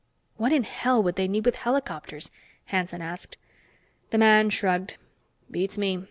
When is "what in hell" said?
0.37-1.03